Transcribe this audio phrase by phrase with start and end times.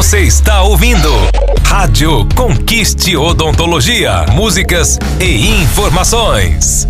[0.00, 1.10] Você está ouvindo
[1.66, 4.24] Rádio Conquiste Odontologia.
[4.32, 6.88] Músicas e informações.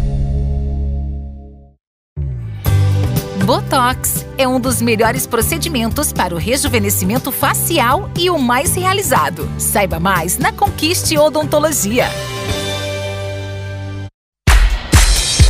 [3.44, 9.50] Botox é um dos melhores procedimentos para o rejuvenescimento facial e o mais realizado.
[9.58, 12.06] Saiba mais na Conquiste Odontologia.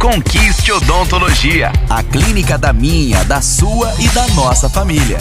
[0.01, 5.19] Conquiste Odontologia, a clínica da minha, da sua e da nossa família.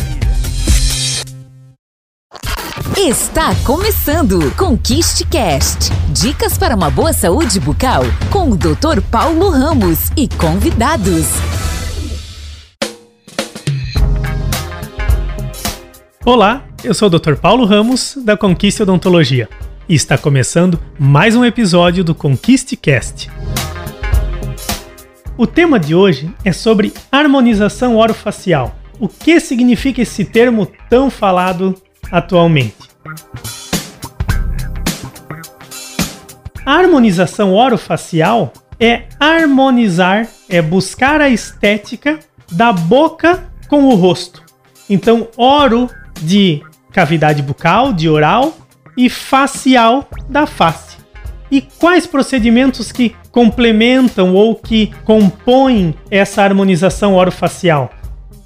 [2.97, 5.89] Está começando Conquiste Cast.
[6.09, 9.01] Dicas para uma boa saúde bucal com o Dr.
[9.09, 11.27] Paulo Ramos e convidados.
[16.25, 17.35] Olá, eu sou o Dr.
[17.35, 19.47] Paulo Ramos da Conquiste Odontologia
[19.87, 23.31] e está começando mais um episódio do Conquiste Cast.
[25.37, 28.75] O tema de hoje é sobre harmonização orofacial.
[28.99, 31.73] O que significa esse termo tão falado
[32.11, 32.89] atualmente?
[36.65, 42.19] A harmonização orofacial é harmonizar, é buscar a estética
[42.51, 44.43] da boca com o rosto.
[44.89, 45.89] Então, oro
[46.21, 48.53] de cavidade bucal, de oral,
[48.99, 50.97] e facial da face.
[51.49, 57.89] E quais procedimentos que complementam ou que compõem essa harmonização orofacial?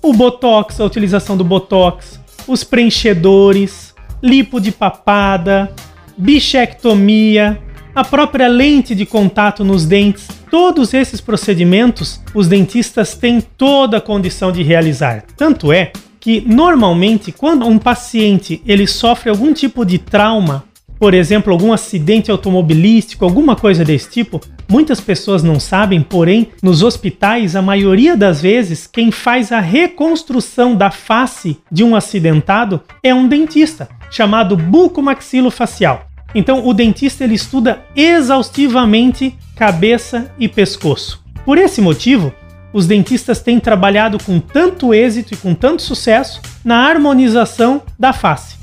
[0.02, 5.73] O botox, a utilização do botox, os preenchedores, lipo de papada,
[6.17, 7.59] bichectomia,
[7.95, 14.02] a própria lente de contato nos dentes, todos esses procedimentos os dentistas têm toda a
[14.02, 15.23] condição de realizar.
[15.38, 20.64] Tanto é que normalmente quando um paciente ele sofre algum tipo de trauma,
[21.04, 26.82] por exemplo, algum acidente automobilístico, alguma coisa desse tipo, muitas pessoas não sabem, porém, nos
[26.82, 33.14] hospitais, a maioria das vezes, quem faz a reconstrução da face de um acidentado é
[33.14, 36.08] um dentista, chamado bucomaxilofacial.
[36.34, 41.22] Então, o dentista ele estuda exaustivamente cabeça e pescoço.
[41.44, 42.33] Por esse motivo,
[42.72, 48.56] os dentistas têm trabalhado com tanto êxito e com tanto sucesso na harmonização da face.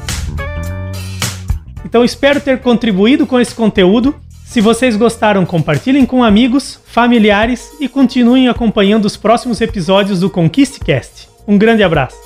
[1.84, 4.14] Então espero ter contribuído com esse conteúdo.
[4.44, 11.28] Se vocês gostaram, compartilhem com amigos, familiares e continuem acompanhando os próximos episódios do ConquistCast.
[11.46, 12.18] Um grande abraço.